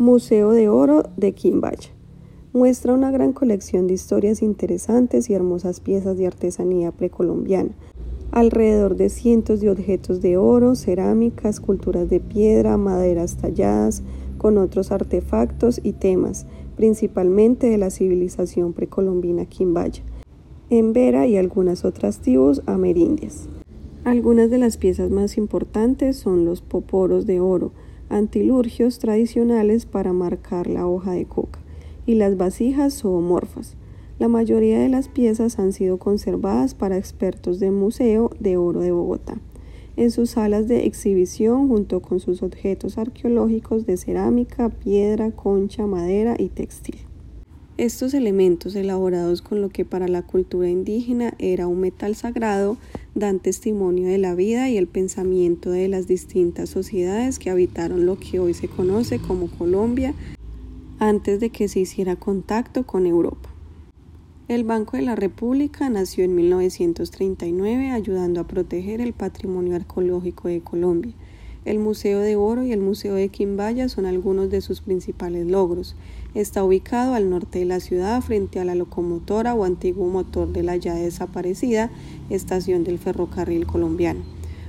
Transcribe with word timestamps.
Museo 0.00 0.52
de 0.52 0.70
Oro 0.70 1.02
de 1.18 1.32
Quimbaya. 1.32 1.90
Muestra 2.54 2.94
una 2.94 3.10
gran 3.10 3.34
colección 3.34 3.86
de 3.86 3.92
historias 3.92 4.40
interesantes 4.40 5.28
y 5.28 5.34
hermosas 5.34 5.80
piezas 5.80 6.16
de 6.16 6.26
artesanía 6.26 6.90
precolombiana, 6.90 7.72
alrededor 8.30 8.96
de 8.96 9.10
cientos 9.10 9.60
de 9.60 9.68
objetos 9.68 10.22
de 10.22 10.38
oro, 10.38 10.74
cerámica, 10.74 11.50
esculturas 11.50 12.08
de 12.08 12.18
piedra, 12.18 12.78
maderas 12.78 13.36
talladas, 13.36 14.02
con 14.38 14.56
otros 14.56 14.90
artefactos 14.90 15.82
y 15.84 15.92
temas, 15.92 16.46
principalmente 16.76 17.68
de 17.68 17.76
la 17.76 17.90
civilización 17.90 18.72
precolombina 18.72 19.44
quimbaya, 19.44 20.02
Embera 20.70 21.26
y 21.26 21.36
algunas 21.36 21.84
otras 21.84 22.20
tribus 22.20 22.62
amerindias. 22.64 23.50
Algunas 24.04 24.48
de 24.48 24.56
las 24.56 24.78
piezas 24.78 25.10
más 25.10 25.36
importantes 25.36 26.16
son 26.16 26.46
los 26.46 26.62
poporos 26.62 27.26
de 27.26 27.40
oro, 27.40 27.72
antilurgios 28.10 28.98
tradicionales 28.98 29.86
para 29.86 30.12
marcar 30.12 30.66
la 30.66 30.86
hoja 30.86 31.12
de 31.12 31.24
coca, 31.24 31.60
y 32.06 32.14
las 32.14 32.36
vasijas 32.36 32.94
zoomorfas. 32.94 33.76
La 34.18 34.28
mayoría 34.28 34.78
de 34.78 34.90
las 34.90 35.08
piezas 35.08 35.58
han 35.58 35.72
sido 35.72 35.96
conservadas 35.96 36.74
para 36.74 36.98
expertos 36.98 37.58
del 37.58 37.72
Museo 37.72 38.30
de 38.38 38.58
Oro 38.58 38.80
de 38.80 38.92
Bogotá, 38.92 39.38
en 39.96 40.10
sus 40.10 40.30
salas 40.30 40.68
de 40.68 40.86
exhibición 40.86 41.68
junto 41.68 42.02
con 42.02 42.20
sus 42.20 42.42
objetos 42.42 42.98
arqueológicos 42.98 43.86
de 43.86 43.96
cerámica, 43.96 44.68
piedra, 44.68 45.30
concha, 45.30 45.86
madera 45.86 46.36
y 46.38 46.48
textil. 46.48 46.98
Estos 47.76 48.12
elementos 48.12 48.76
elaborados 48.76 49.40
con 49.40 49.62
lo 49.62 49.70
que 49.70 49.86
para 49.86 50.06
la 50.06 50.20
cultura 50.20 50.68
indígena 50.68 51.32
era 51.38 51.66
un 51.66 51.80
metal 51.80 52.14
sagrado 52.14 52.76
dan 53.14 53.40
testimonio 53.40 54.08
de 54.08 54.18
la 54.18 54.34
vida 54.34 54.68
y 54.68 54.76
el 54.76 54.86
pensamiento 54.86 55.70
de 55.70 55.88
las 55.88 56.06
distintas 56.06 56.68
sociedades 56.68 57.38
que 57.38 57.50
habitaron 57.50 58.06
lo 58.06 58.18
que 58.18 58.38
hoy 58.38 58.54
se 58.54 58.68
conoce 58.68 59.18
como 59.18 59.48
Colombia 59.48 60.14
antes 60.98 61.40
de 61.40 61.50
que 61.50 61.68
se 61.68 61.80
hiciera 61.80 62.16
contacto 62.16 62.84
con 62.84 63.06
Europa. 63.06 63.48
El 64.48 64.64
Banco 64.64 64.96
de 64.96 65.04
la 65.04 65.14
República 65.14 65.88
nació 65.88 66.24
en 66.24 66.34
1939 66.34 67.90
ayudando 67.90 68.40
a 68.40 68.46
proteger 68.46 69.00
el 69.00 69.12
patrimonio 69.12 69.76
arqueológico 69.76 70.48
de 70.48 70.60
Colombia 70.60 71.14
el 71.66 71.78
Museo 71.78 72.20
de 72.20 72.36
Oro 72.36 72.64
y 72.64 72.72
el 72.72 72.80
Museo 72.80 73.14
de 73.14 73.28
Quimbaya 73.28 73.88
son 73.90 74.06
algunos 74.06 74.50
de 74.50 74.62
sus 74.62 74.80
principales 74.80 75.46
logros. 75.46 75.94
Está 76.34 76.64
ubicado 76.64 77.14
al 77.14 77.28
norte 77.28 77.58
de 77.58 77.64
la 77.66 77.80
ciudad 77.80 78.22
frente 78.22 78.60
a 78.60 78.64
la 78.64 78.74
locomotora 78.74 79.54
o 79.54 79.64
antiguo 79.64 80.08
motor 80.08 80.52
de 80.52 80.62
la 80.62 80.76
ya 80.76 80.94
desaparecida 80.94 81.90
estación 82.30 82.82
del 82.82 82.98
ferrocarril 82.98 83.66
colombiano. 83.66 84.20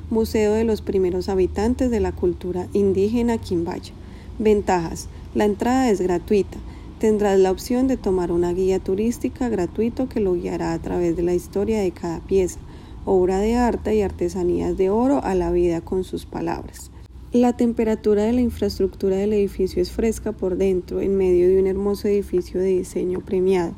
Museo 0.10 0.54
de 0.54 0.66
los 0.66 0.82
primeros 0.82 1.30
habitantes 1.30 1.90
de 1.92 2.02
la 2.02 2.12
cultura 2.12 2.68
indígena 2.74 3.38
Quimbaya. 3.38 3.94
Ventajas. 4.38 5.08
La 5.34 5.46
entrada 5.46 5.90
es 5.90 6.02
gratuita. 6.02 6.58
Tendrás 7.00 7.40
la 7.40 7.52
opción 7.52 7.88
de 7.88 7.96
tomar 7.96 8.34
una 8.34 8.52
guía 8.52 8.80
turística 8.80 9.48
gratuito 9.48 10.10
que 10.10 10.20
lo 10.20 10.34
guiará 10.34 10.74
a 10.74 10.80
través 10.80 11.16
de 11.16 11.24
la 11.24 11.34
historia 11.34 11.80
de 11.80 11.92
cada 11.92 12.20
pieza 12.20 12.60
obra 13.06 13.40
de 13.40 13.56
arte 13.56 13.96
y 13.96 14.02
artesanías 14.02 14.78
de 14.78 14.90
oro 14.90 15.24
a 15.24 15.36
la 15.36 15.52
vida 15.52 15.82
con 15.82 16.04
sus 16.04 16.26
palabras. 16.26 16.92
La 17.34 17.56
temperatura 17.56 18.24
de 18.24 18.34
la 18.34 18.42
infraestructura 18.42 19.16
del 19.16 19.32
edificio 19.32 19.82
es 19.82 19.92
fresca 19.92 20.34
por 20.34 20.58
dentro, 20.58 21.00
en 21.00 21.16
medio 21.16 21.48
de 21.48 21.60
un 21.60 21.68
hermoso 21.68 22.10
edificio 22.10 22.60
de 22.60 22.68
diseño 22.68 23.22
premiado. 23.22 23.74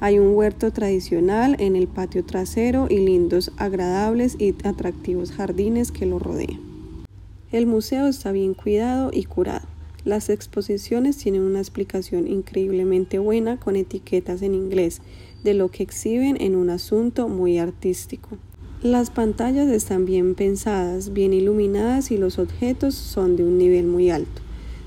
Hay 0.00 0.18
un 0.18 0.36
huerto 0.36 0.70
tradicional 0.72 1.56
en 1.58 1.74
el 1.74 1.88
patio 1.88 2.24
trasero 2.24 2.86
y 2.90 2.98
lindos, 2.98 3.50
agradables 3.56 4.36
y 4.38 4.54
atractivos 4.62 5.32
jardines 5.32 5.90
que 5.90 6.06
lo 6.06 6.18
rodean. 6.18 6.60
El 7.50 7.66
museo 7.66 8.06
está 8.06 8.30
bien 8.30 8.52
cuidado 8.52 9.10
y 9.12 9.24
curado. 9.24 9.66
Las 10.04 10.28
exposiciones 10.28 11.16
tienen 11.16 11.42
una 11.42 11.60
explicación 11.60 12.28
increíblemente 12.28 13.18
buena 13.18 13.58
con 13.58 13.74
etiquetas 13.74 14.42
en 14.42 14.54
inglés 14.54 15.00
de 15.44 15.54
lo 15.54 15.70
que 15.70 15.82
exhiben 15.82 16.40
en 16.40 16.56
un 16.56 16.70
asunto 16.70 17.28
muy 17.28 17.58
artístico. 17.58 18.36
Las 18.82 19.10
pantallas 19.10 19.66
están 19.66 20.04
bien 20.04 20.36
pensadas, 20.36 21.12
bien 21.12 21.32
iluminadas 21.32 22.12
y 22.12 22.16
los 22.16 22.38
objetos 22.38 22.94
son 22.94 23.34
de 23.34 23.42
un 23.42 23.58
nivel 23.58 23.88
muy 23.88 24.10
alto. 24.10 24.40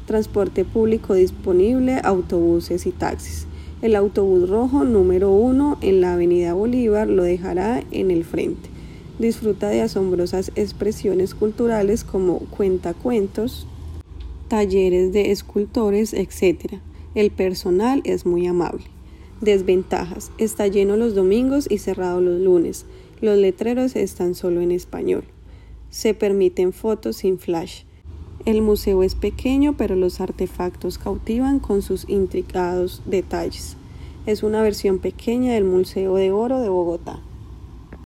Transporte 0.05 0.63
público 0.63 1.13
disponible, 1.13 1.99
autobuses 2.01 2.85
y 2.85 2.91
taxis. 2.91 3.47
El 3.81 3.97
autobús 3.97 4.49
rojo 4.49 4.85
número 4.85 5.31
1 5.31 5.79
en 5.81 5.99
la 5.99 6.13
Avenida 6.13 6.53
Bolívar 6.53 7.09
lo 7.09 7.23
dejará 7.23 7.83
en 7.91 8.11
el 8.11 8.23
frente. 8.23 8.69
Disfruta 9.19 9.67
de 9.67 9.81
asombrosas 9.81 10.53
expresiones 10.55 11.35
culturales 11.35 12.05
como 12.05 12.39
cuentacuentos, 12.39 13.67
talleres 14.47 15.11
de 15.11 15.31
escultores, 15.31 16.13
etc. 16.13 16.75
El 17.13 17.29
personal 17.29 17.99
es 18.05 18.25
muy 18.25 18.47
amable. 18.47 18.85
Desventajas. 19.41 20.31
Está 20.37 20.67
lleno 20.67 20.97
los 20.97 21.15
domingos 21.15 21.65
y 21.67 21.79
cerrado 21.79 22.21
los 22.21 22.39
lunes. 22.39 22.85
Los 23.21 23.39
letreros 23.39 23.95
están 23.95 24.35
solo 24.35 24.61
en 24.61 24.71
español. 24.71 25.23
Se 25.89 26.13
permiten 26.13 26.73
fotos 26.73 27.15
sin 27.17 27.39
flash. 27.39 27.81
El 28.45 28.61
museo 28.61 29.01
es 29.01 29.15
pequeño, 29.15 29.75
pero 29.75 29.95
los 29.95 30.21
artefactos 30.21 30.99
cautivan 30.99 31.59
con 31.59 31.81
sus 31.81 32.07
intricados 32.07 33.01
detalles. 33.07 33.77
Es 34.27 34.43
una 34.43 34.61
versión 34.61 34.99
pequeña 34.99 35.53
del 35.53 35.63
Museo 35.63 36.15
de 36.15 36.31
Oro 36.31 36.61
de 36.61 36.69
Bogotá. 36.69 37.19